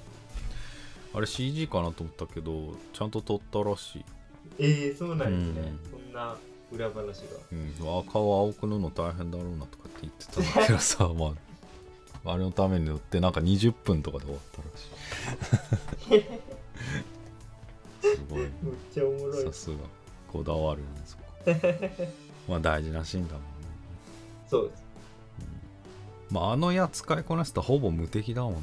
[1.14, 4.06] あれ CG かなと思ったけどちゃんと撮ったらしい
[4.60, 6.02] ええそうなんですね、うん。
[6.04, 6.36] そんな
[6.72, 7.38] 裏話が。
[7.52, 11.32] うん、あ顔青く塗るの大変だろうなとかって言ってたんだけどさまあ。
[12.24, 16.26] あれのために塗ってなんか20分とかで終わったらしい。
[18.16, 18.40] すごい。
[18.42, 18.50] めっ
[18.94, 19.44] ちゃおもろい。
[19.44, 19.78] さすが。
[20.32, 21.24] こだわるねそこ。
[22.48, 23.48] まあ大事なシーンだもんね。
[24.48, 24.84] そうです。
[26.30, 28.60] まああの矢使いこなすとほぼ無敵だもんね。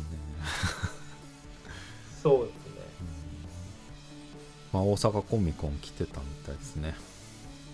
[2.22, 2.52] そうで
[4.78, 6.94] まあ大阪コミコン来てたみたいですね。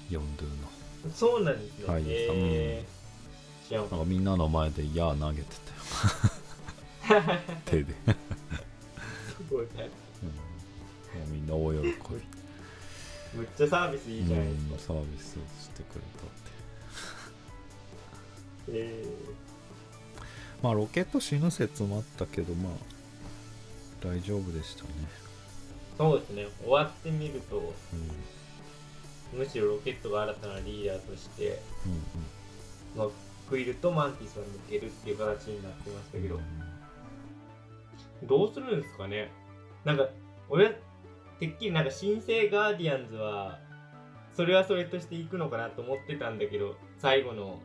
[0.08, 1.14] ヨンドゥの。
[1.14, 2.04] そうなんですね、はい。
[2.06, 5.54] えー、なんかみんなの前で矢投げて
[7.06, 7.40] たよ。
[7.66, 7.96] 手で、す
[9.50, 9.90] ごいね。
[11.28, 11.92] うみんな大喜び。
[13.34, 16.30] むっちゃサービスいいじゃないですか、うんサービスしてくれたっ
[18.66, 18.78] て。
[18.78, 19.04] え
[20.62, 22.72] まあロケット死ぬ説もあったけどまあ
[24.02, 24.88] 大丈夫でしたね。
[24.96, 25.23] ー、
[25.96, 26.46] そうですね。
[26.62, 27.59] 終わってみると
[29.33, 29.38] うん。
[29.38, 31.61] むしろロケットが新たなリーダーとして、
[32.94, 33.09] うんまあ、
[33.50, 36.38] クイルとマンティスは抜けるっていう形になってましたけど、
[38.22, 39.33] どうするんですかね？
[39.85, 40.09] なんか
[40.48, 40.72] 俺は
[41.40, 43.59] てっきりなんか新生ガーディアンズは
[44.37, 47.61] それはそれとしていくのかなと思ってたんだけど最後の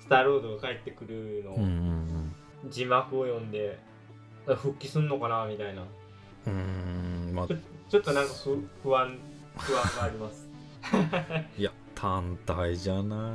[0.00, 1.58] スターロードが帰ってくるの
[2.70, 3.78] 字幕を読んで
[4.48, 5.84] あ復帰すんのかなみたいな。
[6.46, 7.46] うんうんまあ。
[7.48, 9.18] ちょっとなんか不不安
[9.56, 10.48] 不安があります。
[11.58, 13.34] いや単体じゃな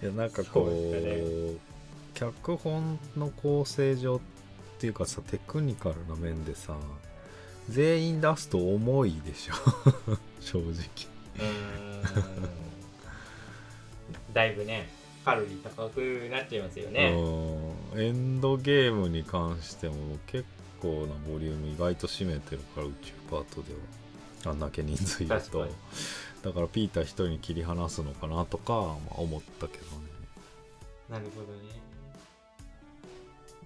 [0.00, 0.02] い。
[0.02, 1.58] いやなんかこそううです
[2.14, 4.20] 脚本の構成上っ
[4.78, 6.76] ていうかさテクニカルな面でさ
[7.68, 9.54] 全員出すと重いでしょ。
[10.40, 10.74] 正直。
[14.32, 14.88] だいぶね
[15.24, 17.12] カロリー高くなっちゃいますよね。
[17.12, 18.02] うん。
[18.02, 19.94] エンドゲームに関しても
[20.26, 20.44] 結
[20.80, 23.80] 構なボリューム意外と占めてるから宇宙パートでは。
[24.46, 25.68] あんだけ人数いると。
[26.42, 29.90] だからピーター一人に切り離すのかなとか、まあ、思ったけどね。
[31.10, 31.80] なるほどね。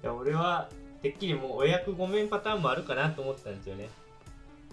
[0.03, 0.69] いや俺は
[1.01, 3.89] てっきりもうお役御免パターンもあるかなと思ってたんですよね。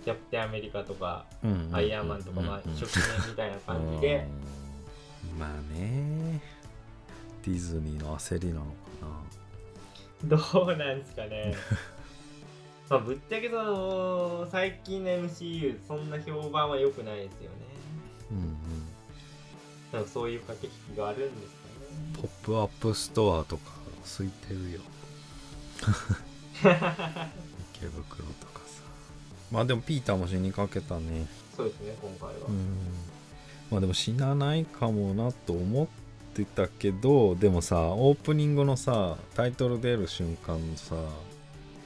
[0.04, 1.26] キャプテンアメリカとか
[1.72, 4.28] アイアンマンとかまあうん初期面みたいな感じで。
[5.32, 5.40] うん。
[5.40, 6.42] まあね。
[7.44, 8.68] ディズニーの焦りなのか
[10.24, 11.56] どうなんですかね
[12.92, 17.56] まあぶっちゃけその最近の MCU そんな評判は良くないですよね。
[18.30, 18.54] なうんうん。
[19.94, 21.62] なんかそういう駆け引きがあるんですか
[22.22, 23.72] ポップアップストアとか
[24.04, 24.82] 空いてるよ。
[26.60, 28.82] 池袋とかさ。
[29.50, 31.28] まあでもピーターも死にかけたね。
[31.56, 32.78] そうですね今回は、うん。
[33.72, 35.88] まあでも死なないかもなと思っ
[36.34, 40.96] てたけどでもさオープニングのさタイトル出る瞬間さ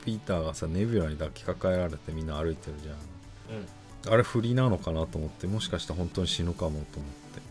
[0.05, 2.95] ピーターがさネビュラに抱きかかえられてみんな歩いてるじゃん。
[2.95, 4.13] うん。
[4.13, 7.41] あれ振りなのかなと思ってもしかしたら本当に死ぬかもと思って。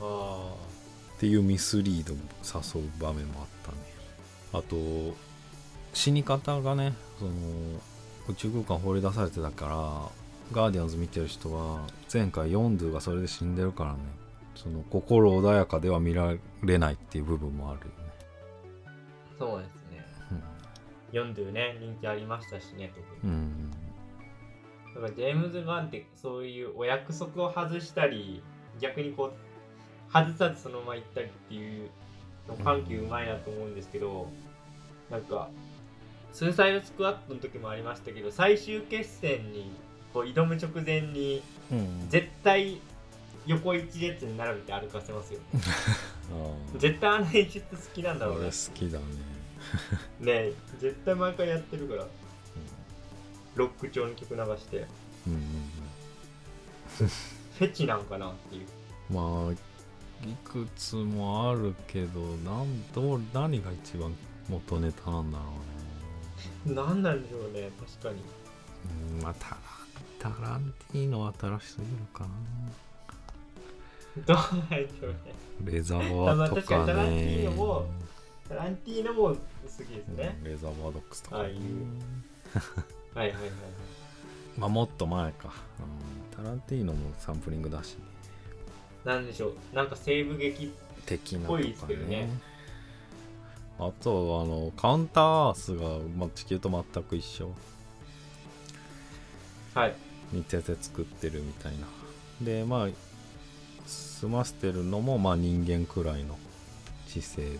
[0.00, 0.54] あ
[1.16, 3.78] っていうミスリードも誘う場面もあったね。
[4.52, 4.76] あと
[5.92, 7.32] 死に方がねその
[8.28, 9.76] 宇宙空間放り出されてたから
[10.52, 13.98] ガーディアンズ見てる人は前回ヨンドゥがそれで死んでるからね。
[14.56, 18.12] その心穏やかでは見られないっていう部分もあるよね、
[19.36, 19.79] あそうです
[21.12, 23.70] ねヨンドゥね人気ありましたしね特に、うん。
[24.94, 28.42] だからジェームズ・ガンってそういうお約束を外したり
[28.80, 31.90] 逆にこう外さずそのまま行ったりっていう
[32.48, 34.26] の緩急うまいなと思うんですけど、
[35.08, 35.48] なんか
[36.32, 39.70] スーサイドスクワットの時もありましたけど最終決戦に
[40.12, 42.08] こう挑む直前にうん。
[42.08, 42.80] 絶対
[43.46, 45.40] 横一列に並べて歩かせますよ
[46.32, 49.04] あー 絶対あの演出好きなんだろう俺ね好きだね
[50.20, 52.06] ね絶対毎回やってるから。
[53.56, 54.86] ロック調の曲流して。
[55.26, 55.32] うん。
[55.34, 57.10] うんうん
[57.60, 58.66] フェチなんかなっていう。
[59.12, 59.56] まあい
[60.44, 64.14] くつもあるけどなんどう何が一番
[64.48, 65.44] 元ネタなんだろ
[66.66, 66.74] うね。
[66.74, 68.22] 何なんでしょうね確かに。
[69.16, 69.56] うんまあタラ
[70.18, 72.26] タランティーノは新しすぎるか
[74.26, 75.16] どうなんでしょうね。
[75.64, 77.86] なレザーまあバーとか確かにタランティねーノも
[78.50, 80.36] タランティーノも好きですね。
[80.40, 81.38] うんレザーバードックスとか。
[81.38, 81.52] ねああい。
[81.52, 81.58] う
[83.16, 83.50] はいはいはいはい。
[84.58, 87.94] まあもっと前か、うん、タランティーノもサンプリングだし。
[87.94, 88.10] ね
[89.04, 89.54] なんでしょう。
[89.72, 90.72] なんか西部劇
[91.06, 92.28] 的なとかぽいですけどね。
[93.78, 97.52] あとあのカウンターアースが、まあ、地球と全く一緒。
[99.74, 99.94] はい。
[100.32, 101.86] 似てて作ってるみたいな。
[102.42, 102.88] でまあ
[103.86, 106.36] 済ませてるのもまあ人間くらいの
[107.08, 107.58] 知性で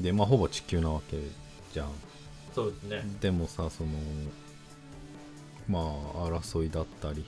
[0.00, 1.18] でまあほぼ地球なわけ
[1.72, 1.88] じゃん。
[2.54, 3.02] そうですね。
[3.20, 3.90] でもさその
[5.68, 7.24] まあ争いだったり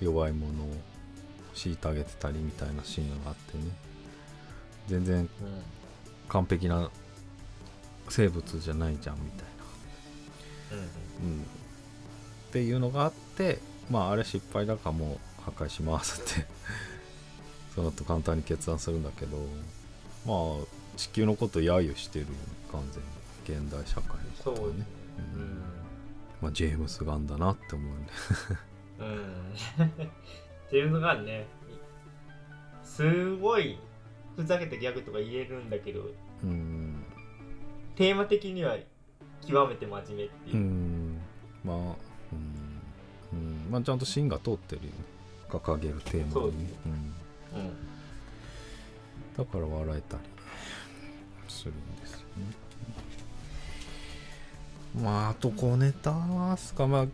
[0.00, 0.68] 弱い者を
[1.54, 3.64] 虐げてたりみたいなシーンがあってね。
[4.88, 5.28] 全然うん
[6.28, 6.90] 完璧な
[8.08, 9.38] 生物じゃないじゃんみたい
[10.70, 10.76] な、
[11.22, 11.32] うん。
[11.32, 11.44] うん、っ
[12.52, 13.58] ていうのがあって
[13.90, 16.46] まああれ失敗だからもう破壊しますって。
[17.74, 19.36] その後簡単に決断するんだけど
[20.26, 22.36] まあ地球のこと揶揄してるよね
[22.72, 22.82] 完
[23.46, 24.60] 全に現代社会のことをね。
[24.60, 24.86] そうね。
[25.34, 25.62] うん。
[26.42, 28.06] まあ、ジェームス・ガンだなって思うね。
[28.98, 29.06] うん。
[29.06, 29.16] うん。
[29.86, 31.46] っていうのがね
[32.84, 33.78] すごい
[34.36, 36.02] ふざけたギャグとか言えるんだけど
[36.42, 37.04] うん。
[37.94, 38.76] テーマ的には
[39.46, 40.56] 極めて真面目っていう。
[40.56, 41.20] う、ん。
[41.64, 41.94] まあうん、
[43.32, 44.92] うん、まあちゃんと芯が通ってるよね。
[45.48, 46.92] 掲げるテーマにね、うん、
[47.60, 47.76] うん。
[49.36, 50.22] だから笑えたり
[51.50, 52.24] するんですよね。
[55.02, 56.12] まああと小ネタ
[56.54, 56.86] っすか。
[56.86, 57.04] まあ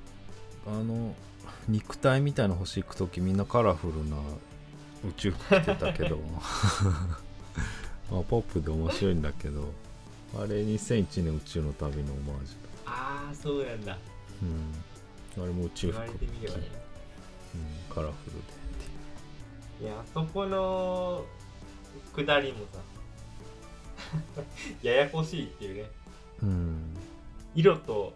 [0.66, 1.14] あの
[1.68, 4.16] 肉体みたいな星行く時みんなカラフルな
[5.07, 6.18] 宇宙服着てたけど。
[8.11, 9.73] まあポップで面白いんだけど。
[10.37, 12.92] あれ2001年宇宙の旅のオマージュだ。
[12.92, 13.97] ああそうなんだ。
[14.42, 15.42] うん。
[15.42, 16.03] あれも宇宙服。
[16.03, 16.70] れてみればね。
[17.55, 18.64] うん、カラフルで。
[19.81, 21.25] いやそこの
[22.12, 22.79] くだりもさ
[24.83, 25.90] ややこしいっていうね。
[26.42, 26.96] うん。
[27.55, 28.14] 色と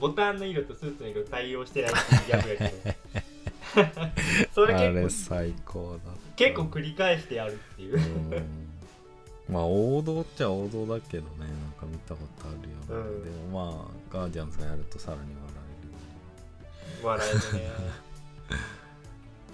[0.00, 2.94] ボタンの色とスーツの色対応してないっていうギャグやけど。
[4.54, 7.96] それあれ結構最高だ結構繰り返してやるっていう。
[7.96, 8.68] うん。
[9.48, 11.28] まあ王道っちゃ王道だけどね。
[11.40, 13.24] なんか見たことあるよね、うん。
[13.24, 15.22] でもまあガーディアンズがやるとさらに
[17.02, 17.58] 笑笑える。
[17.58, 17.72] ね
[18.50, 18.58] える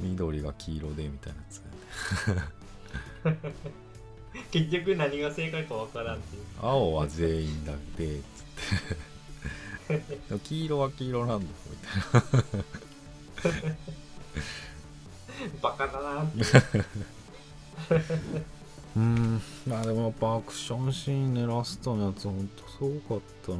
[0.00, 1.60] 緑が黄色でみたいなやつ
[3.28, 3.36] ね
[4.50, 6.42] 結局何が正解かわからんっていう。
[6.60, 10.38] 青は全員だってつって。
[10.44, 11.76] 黄色は黄色なんだみ
[12.52, 12.64] たい
[15.62, 16.38] バカだなって
[18.96, 19.00] う。
[19.00, 19.40] ん。
[19.66, 23.58] まあでもやっぱアクションシーンねラストのやつほんとすごかったな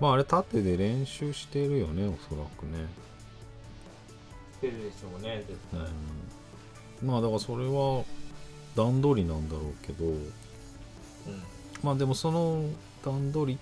[0.00, 2.86] まああれ縦で練習してるよねおそらくね。
[4.58, 8.04] してるでしょうね絶対、うん、まあだからそれは
[8.78, 10.22] 段取りなんだろうけどうん。
[11.82, 12.62] まあでもその
[13.04, 13.58] 段取り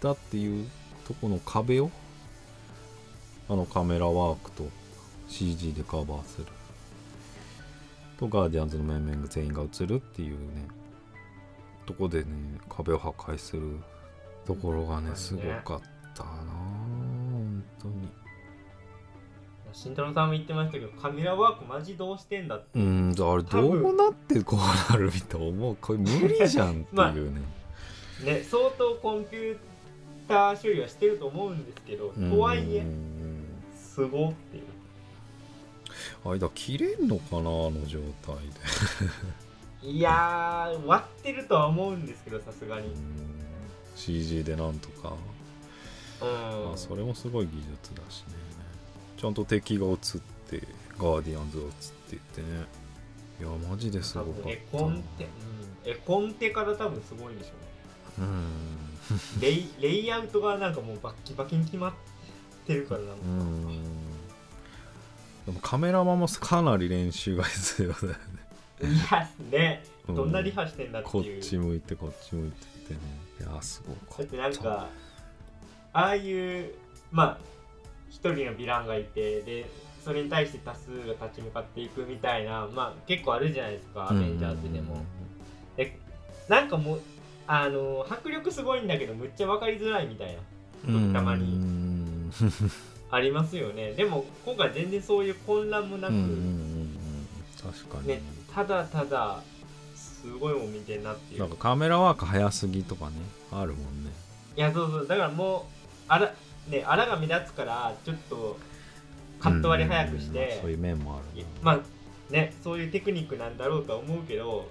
[0.00, 0.68] だっていう
[1.06, 1.90] とこの壁を
[3.48, 4.68] あのカメラワークと
[5.28, 6.46] CG でカバーする。
[8.18, 10.66] とガーディアンズの面々が全員が映るっていうね
[11.86, 12.26] とこでね
[12.68, 13.78] 壁を破壊する
[14.44, 15.80] ところがねすごかっ
[16.14, 16.30] たな
[17.32, 18.08] 本当に
[19.72, 22.78] 慎太郎さんも言ってましたけどカメラワークマジどうしてんだって。
[22.78, 25.46] うんあれどうなってこうなるみたいな。
[25.46, 27.40] 思うこれ無理じゃんってまあいうね、
[28.24, 29.58] ね相当コンピュー
[30.26, 33.44] ター処理はしてると思うんですけどとはいえうん
[33.76, 34.56] すごって。
[34.56, 34.64] いう
[36.24, 38.48] 間切れんのかなあの状態で。
[39.90, 42.88] いやー割ってるとは思うんですけどさすがに。
[42.88, 42.94] うん。
[43.94, 45.14] CG でなんとか、
[46.20, 46.64] うん。
[46.66, 48.47] まあ、それもすごい技術だしね
[49.18, 49.96] ちゃんと敵が映っ
[50.48, 50.62] て
[50.96, 51.70] ガーディアンズが映っ
[52.10, 52.46] ていてね。
[53.40, 54.48] いやマジです多ごかった。
[54.48, 55.24] 分絵コンテ、
[55.84, 57.50] うん、絵コンテから多分すごいんでしょ
[58.18, 58.26] うね。
[58.28, 59.40] うん。
[59.40, 61.92] レイレイアウトがなんかもうバッキバキに決まっ
[62.66, 63.06] てるからな。
[63.06, 63.66] んかうん。
[65.46, 68.18] でもカメラマンもかなり練習が必要だよね。
[68.82, 69.84] いやね。
[70.08, 70.14] うん。
[70.14, 73.00] どんなリハしてんだってこっち向いてこっち向いてってね。
[73.40, 74.88] いやすごかっだったてなんか
[75.92, 76.74] ああいう
[77.10, 77.38] まあ
[78.10, 79.66] 一人のヴィランがいてで
[80.04, 85.02] それに対して多数が立ち向かっていくみたいなまあ結構あるじゃないですかアベンジャーズでも。
[85.76, 85.98] で
[86.48, 87.00] なんかもう
[87.46, 90.40] あの迫力すごいんだけどむっちゃ分かりづらいみたいな。
[90.88, 91.44] うんたまに。
[91.44, 92.32] うん。
[93.10, 93.92] ありますよね。
[93.92, 96.14] でも今回全然そういう混乱もなく、
[97.62, 98.22] 確かに、ね
[98.54, 99.42] ただただ
[99.94, 101.40] すごいもん見てんなっていう。
[101.40, 103.12] なんかカメラワーク早すぎとかね
[103.52, 104.10] あるもんね
[104.56, 105.62] いやそうそうだからもう
[106.08, 106.34] あら
[106.68, 108.58] ねあらが目立つからちょっと
[109.40, 111.48] カット割り早くしうんてそういう面もあるな。
[111.62, 114.68] まあねそういうテクニックなんだろうとは思うけど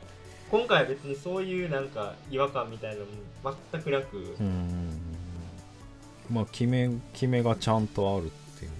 [0.51, 5.01] 今回は別にそういうなんか違和感みたいなのも全くなく、うん
[6.29, 8.29] まあ決め決めがちゃんとあるっ
[8.59, 8.71] ていう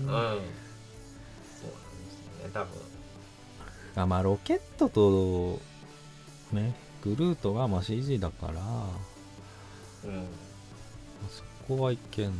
[0.00, 2.68] うん、ね、そうなんですよね多分。
[3.96, 5.60] あまあロケットと
[6.52, 8.52] ねグルートがまあ CG だから
[10.10, 10.26] うん。
[11.30, 12.38] そこはいけんのか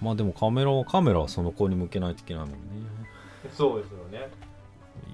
[0.00, 2.58] まあでもカメラはカメラはその子に向けないといけないもんね。
[3.52, 4.28] そうですよね。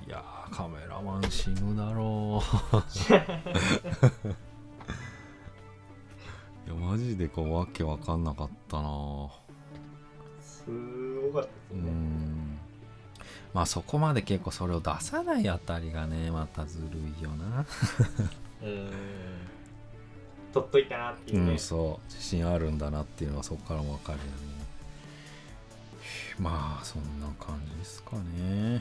[0.06, 2.76] いやーカメラマン死ぬだろう。
[6.66, 9.28] いやマジでこうわけわかんなかったな。
[10.40, 10.64] す
[11.32, 12.58] ごかったですね、ん。
[13.54, 17.64] まあそこまで結構それを出さないあたりがねまたずるいよな。
[18.62, 18.92] うーん。
[20.52, 22.04] 取っといたなっていううね、んそう。
[22.08, 24.30] 自信あるんだなっていうのはそこからも分かるよね
[26.38, 28.80] まあそんな感じですかね。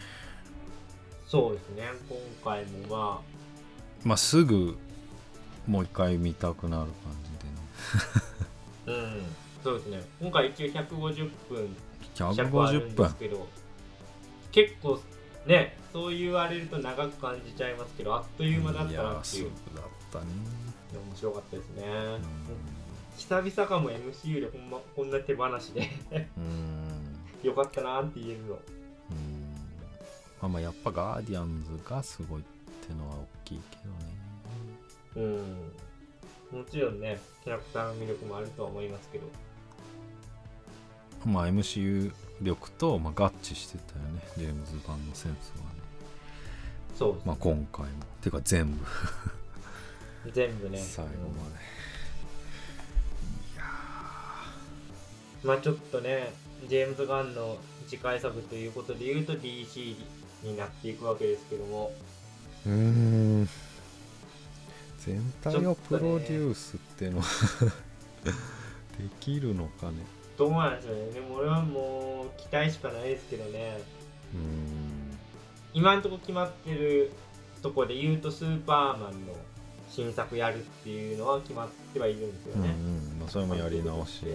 [1.27, 1.83] そうですね。
[2.09, 3.21] 今回もま
[4.03, 4.77] まあすぐ
[5.67, 7.13] もう一回見たくなる感
[8.87, 9.01] じでね。
[9.01, 9.23] あ うん
[9.63, 10.03] そうですね。
[10.21, 11.75] 今回一応150分
[12.15, 13.47] 尺ある150んで分すけど
[14.51, 14.99] 結構
[15.45, 19.15] ねそう言われると長く感じちゃいますけどあっという間だったいなっていう。
[19.15, 20.25] やすぐだったね。
[20.91, 22.21] 面白かったですね、うん。
[23.15, 25.87] 久々かも MCU でほんまこんな手放しで。
[26.37, 26.88] うん
[27.43, 28.53] よかったなって言えるの。
[28.53, 28.59] うん。
[30.41, 32.43] まあまあやっぱガーディアンズがすごいっ
[32.87, 33.77] てのは大きいけ
[35.15, 35.31] どね。
[36.51, 36.59] うん。
[36.59, 39.27] もちろんねキャラクターの魅力もあるとは思いますけど。
[41.25, 42.11] まあ MCU
[42.41, 44.21] 力と、まあ、合致してたよね。
[44.37, 45.81] ジェームズ・ガンのセンスはね、
[46.95, 47.23] そうですね。
[47.25, 47.91] まあ、今回も。
[48.21, 48.85] てか全部。
[50.31, 50.77] 全部ね。
[50.77, 51.19] 最後まで。
[53.53, 53.63] いや
[55.43, 56.31] まあちょっとね
[56.67, 57.57] ジェームズ・ガンの
[57.87, 59.95] 次回作ということで言うと DC
[60.43, 61.91] になっていくわけですけども。
[62.67, 62.77] ーうー
[63.43, 63.49] ん。
[64.99, 67.27] 全体をプロデュースっていうのは
[68.99, 70.05] できるのかね？
[70.37, 71.11] どうなんでしょうね。
[71.11, 73.79] でも俺はもう期待しかないですけどね。
[74.33, 75.17] うーん。
[75.73, 77.11] 今んとこ決まってる
[77.61, 79.35] とこで言うとスーパーマンの
[79.89, 83.19] 新作やるっていうのは決まってはいるんですようんうね、ん。
[83.19, 84.25] まあそれもやり直し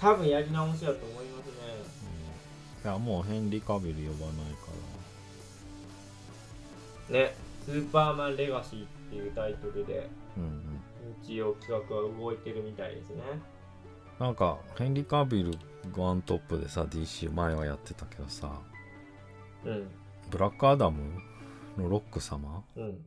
[0.00, 1.52] 多分やり直しだと思いますね。
[2.84, 4.70] いやもうヘンリー・カビル呼ばないか
[7.10, 7.34] ね。
[7.66, 10.02] スーパーマンレガシーっていうタイトルでら
[10.38, 10.80] うんうん。
[11.22, 13.22] 一応企画は動いてるみたいですね。
[14.18, 15.52] なんかヘンリー・カビル
[15.94, 18.50] がワントップでさ DC 前はやってたけどさ。
[19.66, 19.90] うん。
[20.30, 21.20] ブラックアダム
[21.76, 22.98] のロック様、うん、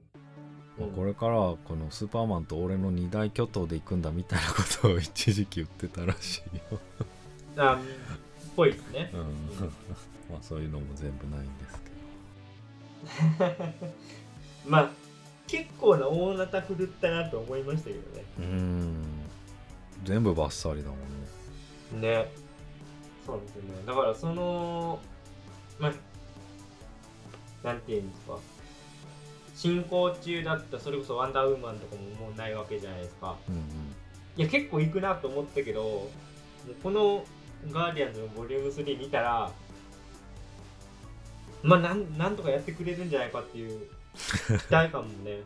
[0.79, 0.91] うん。
[0.91, 6.79] これからはこのスーパーマンと俺の二大巨頭で行くんだみたいなことを一時期言ってたらしいよ、
[7.57, 7.79] あっ
[8.55, 9.11] ぽいですね。
[9.13, 9.19] うん、
[10.31, 11.93] まあそういうのも全部ないんですけ
[14.69, 14.89] まあ
[15.47, 18.25] 結構な大なた振るったなと思いましたけどね。
[18.39, 19.03] どうん。
[20.03, 22.09] 全部バッサリだもんね。
[22.09, 22.31] ね。
[23.25, 23.69] そうですよね。
[23.85, 24.99] だからその
[25.79, 25.93] まあ
[27.63, 28.37] なんていうんですか
[29.53, 33.35] 進行中だったそれこそワンダーウーマンとかももうないわけじゃないですか。
[33.47, 33.63] うん
[34.35, 36.07] いや結構いくなと思ったけども
[36.67, 37.23] うこの
[37.71, 39.51] ガーディアンズのボリューム3見たら
[41.61, 45.41] まあなんなんとかやってくれるんじゃないかっていう期待感もね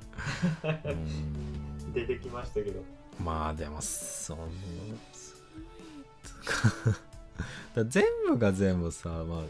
[0.64, 0.92] うん。
[0.92, 2.84] うん出てきましたけど。
[3.20, 4.46] まあでもその
[7.76, 9.44] だ全部が全部さ、まあ、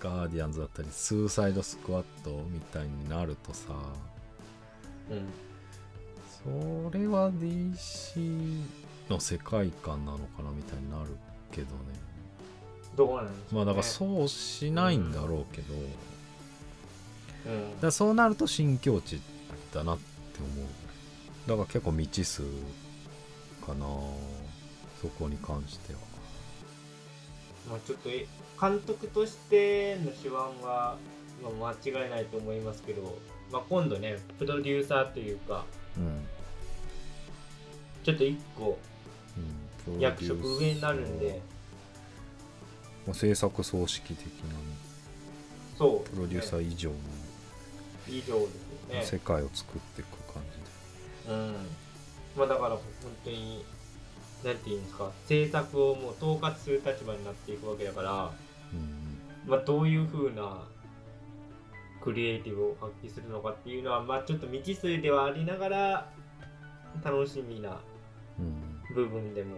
[0.00, 3.72] ガーディアンズだったりスーサイドスクワットみたいになるとさ
[5.10, 5.28] うん
[6.44, 8.62] それは DC
[9.10, 11.16] の世界観なのかなみたいになる
[11.50, 11.72] けどね。
[12.96, 15.80] どうなんですか、ね、まあだからそうしないんだろうけど、だ
[17.52, 17.60] うん。
[17.80, 19.20] からそうなると新境地
[19.74, 20.02] だなって
[20.38, 21.48] 思う。
[21.48, 22.42] だから結構未知数
[23.66, 23.86] かな
[25.00, 25.98] そこに関しては。
[27.70, 28.26] まあ、ちょっとえ
[28.60, 30.96] 監督としての手腕は、
[31.60, 33.16] まあ、間違いないと思いますけど、
[33.52, 35.64] まあ、今度ねプロデューサーというか
[35.96, 36.26] うん。
[38.02, 38.78] ちょっと一個
[39.86, 40.00] うん。
[40.00, 41.40] 役職上になるんで。
[43.06, 44.24] まあ、制作総指揮的なね。
[45.76, 46.10] そう。
[46.10, 46.96] プロデューサー以上の。
[48.08, 49.04] 以上ですよね。
[49.04, 50.42] 世界を作っていく感
[51.24, 51.54] じで、うん。
[52.36, 52.80] まあだから本
[53.24, 53.64] 当に
[54.44, 58.47] なんていうんですか制作をもう統括する立場になっていくわけだから、うん
[59.46, 60.62] まあ、どういう風な
[62.02, 66.10] クリエイティブを発揮するのかっていうのはまあちょっと未知数ではありながら
[67.02, 67.80] 楽しみな
[68.38, 69.56] うん部分でも。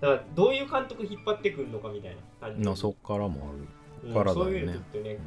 [0.00, 2.64] だからどういう監督引っ張ってくるのかみたいな感じ。
[2.64, 4.08] まあそっからもある。
[4.08, 4.50] うんからだよね。
[4.50, 5.20] そういうのちょっとねうん。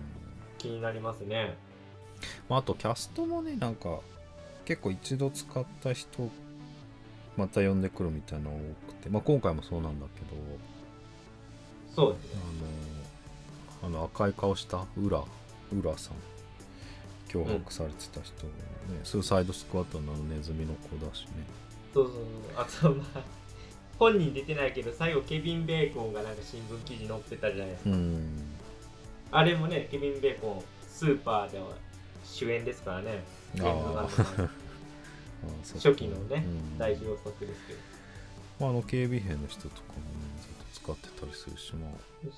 [0.58, 1.56] 気になりますね。
[2.48, 4.00] まあ、あとキャストもねなんか
[4.66, 6.30] 結構一度使った人
[7.38, 8.56] また呼んでくるみたいなの
[8.88, 10.36] 多くて、まあ、今回もそうなんだけど。
[11.96, 12.42] そうですね。
[12.44, 12.99] あの
[13.84, 15.24] あの赤い顔した浦
[15.74, 16.14] 浦さん。
[17.30, 18.54] 脅迫されてた人、ね
[19.04, 21.30] スーサイドスクワットのネズミの子だしね。
[21.94, 22.16] そうそう。
[22.84, 23.24] そうあとまあ
[24.00, 28.44] 本人出てないけど最後ケビン・ベーコンがなんか新聞記事載ってたじゃないですか、うん。
[29.32, 31.68] あれもねケビン・ベーコンスーパーでは
[32.24, 33.24] 主演ですからね。
[35.76, 36.78] 初期のねうん。
[36.78, 37.80] 代表作ですけど。
[38.60, 40.29] まあ、あの警備兵の人とかもね
[40.90, 41.92] 使ってたりするしまあ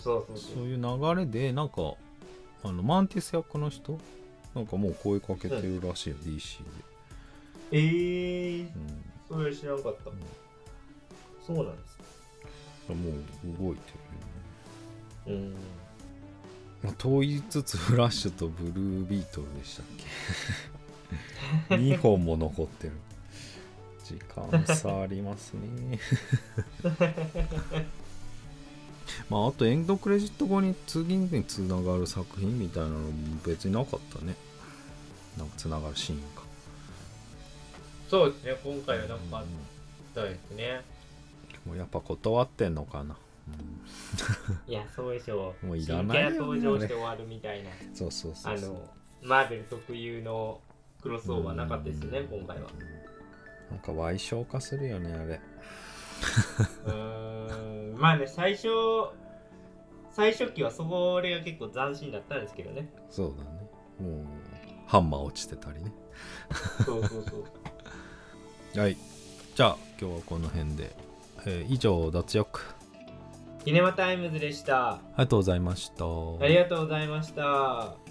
[0.04, 0.26] そ
[0.58, 1.94] ういう流れでなんか
[2.64, 3.98] あのマンティス役の人？
[4.54, 6.66] なんかもう声かけてるらしいよ、DC で、
[7.72, 8.70] えー、う
[9.30, 10.12] それ知らなかった、
[11.48, 11.86] そうなんで
[12.90, 12.94] す。
[12.94, 13.14] ん、もう
[13.58, 13.94] 動いて
[15.30, 15.54] るよね、うん。
[16.84, 19.86] まあ、問いつつフラッシュとブルービートルでしたっ
[21.70, 22.94] け？2本も残ってる。
[24.04, 26.00] 時間差ありますね
[29.32, 33.12] まああとエンドクレジット後に次につながる作品みたいなのも
[33.48, 34.36] 別になかったね。
[35.38, 36.42] なんかつながるシーンか
[38.10, 39.46] そうですね今回はなんかあっ
[40.14, 40.82] たですね、
[41.66, 43.16] もうやっぱ断ってんのかな、
[44.68, 45.66] いやそうでしょう。
[45.68, 47.70] もういらないよね登場して終わるみたいな。
[47.70, 48.70] うん、そうそうそうそう。
[48.70, 48.90] あの
[49.22, 50.60] マーベル特有の
[51.02, 52.70] クロスオーバーなかったですね今回は。
[53.70, 55.40] なんか賠償化するよねあれ。
[56.86, 57.98] うーん。
[57.98, 58.68] まあね最初
[60.14, 62.90] 最初期はそれが結構斬新だったんですけどね。
[63.10, 63.70] そうだね。
[64.00, 64.26] もう
[64.86, 65.92] ハンマー落ちてたりね。
[66.86, 67.38] そうそうそ
[68.76, 68.80] う。
[68.80, 68.98] はい。
[69.56, 70.96] じゃあ今日はこの辺で、
[71.46, 72.62] えー以上脱力。
[73.64, 74.94] キネマタイムズでした。
[74.94, 76.06] ありがとうございました。
[76.06, 78.11] ありがとうございました